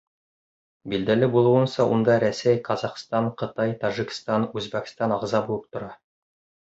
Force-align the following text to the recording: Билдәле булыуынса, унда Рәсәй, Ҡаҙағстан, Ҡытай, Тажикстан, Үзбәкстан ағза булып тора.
Билдәле 0.93 1.27
булыуынса, 1.35 1.85
унда 1.97 2.15
Рәсәй, 2.23 2.57
Ҡаҙағстан, 2.69 3.29
Ҡытай, 3.43 3.75
Тажикстан, 3.85 4.49
Үзбәкстан 4.61 5.15
ағза 5.19 5.43
булып 5.51 5.69
тора. 5.77 5.93